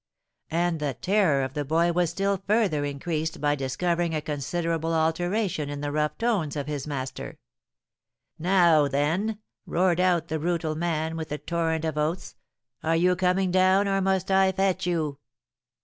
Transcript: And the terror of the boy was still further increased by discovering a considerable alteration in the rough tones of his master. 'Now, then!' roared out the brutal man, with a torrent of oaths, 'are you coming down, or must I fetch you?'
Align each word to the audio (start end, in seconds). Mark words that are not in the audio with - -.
And 0.49 0.79
the 0.79 0.95
terror 0.99 1.43
of 1.43 1.53
the 1.53 1.63
boy 1.63 1.91
was 1.91 2.09
still 2.09 2.41
further 2.47 2.83
increased 2.83 3.39
by 3.39 3.53
discovering 3.53 4.15
a 4.15 4.21
considerable 4.21 4.95
alteration 4.95 5.69
in 5.69 5.81
the 5.81 5.91
rough 5.91 6.17
tones 6.17 6.55
of 6.55 6.65
his 6.65 6.87
master. 6.87 7.37
'Now, 8.39 8.87
then!' 8.87 9.37
roared 9.67 9.99
out 9.99 10.27
the 10.27 10.39
brutal 10.39 10.73
man, 10.73 11.15
with 11.17 11.31
a 11.31 11.37
torrent 11.37 11.85
of 11.85 11.99
oaths, 11.99 12.35
'are 12.83 12.95
you 12.95 13.15
coming 13.15 13.51
down, 13.51 13.87
or 13.87 14.01
must 14.01 14.31
I 14.31 14.51
fetch 14.51 14.87
you?' 14.87 15.19